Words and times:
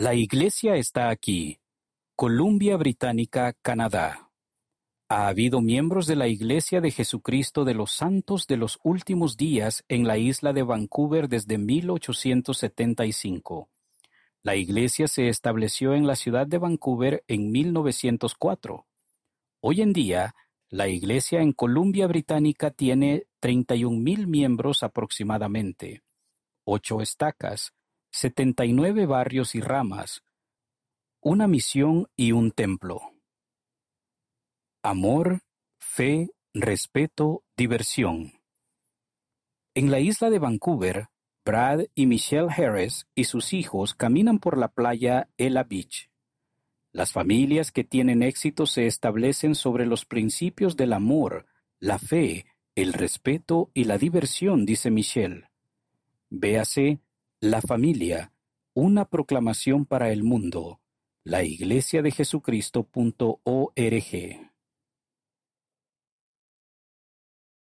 La 0.00 0.14
iglesia 0.14 0.76
está 0.76 1.10
aquí. 1.10 1.60
Columbia 2.16 2.78
Británica, 2.78 3.52
Canadá. 3.60 4.30
Ha 5.10 5.28
habido 5.28 5.60
miembros 5.60 6.06
de 6.06 6.16
la 6.16 6.26
Iglesia 6.26 6.80
de 6.80 6.90
Jesucristo 6.90 7.66
de 7.66 7.74
los 7.74 7.92
Santos 7.92 8.46
de 8.46 8.56
los 8.56 8.78
Últimos 8.82 9.36
Días 9.36 9.84
en 9.88 10.06
la 10.06 10.16
isla 10.16 10.54
de 10.54 10.62
Vancouver 10.62 11.28
desde 11.28 11.58
1875. 11.58 13.68
La 14.42 14.56
iglesia 14.56 15.06
se 15.06 15.28
estableció 15.28 15.92
en 15.92 16.06
la 16.06 16.16
ciudad 16.16 16.46
de 16.46 16.56
Vancouver 16.56 17.22
en 17.28 17.52
1904. 17.52 18.86
Hoy 19.60 19.82
en 19.82 19.92
día, 19.92 20.34
la 20.70 20.88
iglesia 20.88 21.42
en 21.42 21.52
Columbia 21.52 22.06
Británica 22.06 22.70
tiene 22.70 23.26
31.000 23.42 24.26
miembros 24.26 24.82
aproximadamente, 24.82 26.02
ocho 26.64 27.02
estacas, 27.02 27.74
79 28.12 29.06
barrios 29.06 29.54
y 29.54 29.60
ramas, 29.60 30.24
una 31.20 31.46
misión 31.46 32.08
y 32.16 32.32
un 32.32 32.50
templo. 32.50 33.00
Amor, 34.82 35.42
fe, 35.78 36.30
respeto, 36.52 37.44
diversión. 37.56 38.32
En 39.74 39.92
la 39.92 40.00
isla 40.00 40.28
de 40.28 40.40
Vancouver, 40.40 41.08
Brad 41.44 41.82
y 41.94 42.06
Michelle 42.06 42.48
Harris 42.50 43.06
y 43.14 43.24
sus 43.24 43.52
hijos 43.52 43.94
caminan 43.94 44.40
por 44.40 44.58
la 44.58 44.68
playa 44.68 45.28
Ella 45.36 45.62
Beach. 45.62 46.10
Las 46.92 47.12
familias 47.12 47.70
que 47.70 47.84
tienen 47.84 48.24
éxito 48.24 48.66
se 48.66 48.86
establecen 48.86 49.54
sobre 49.54 49.86
los 49.86 50.04
principios 50.04 50.76
del 50.76 50.92
amor, 50.92 51.46
la 51.78 52.00
fe, 52.00 52.46
el 52.74 52.92
respeto 52.92 53.70
y 53.72 53.84
la 53.84 53.98
diversión, 53.98 54.66
dice 54.66 54.90
Michelle. 54.90 55.48
Véase 56.28 57.00
La 57.42 57.62
familia, 57.62 58.34
una 58.74 59.06
proclamación 59.06 59.86
para 59.86 60.12
el 60.12 60.24
mundo. 60.24 60.82
La 61.24 61.42
iglesia 61.42 62.02
de 62.02 62.10
Jesucristo.org 62.10 64.49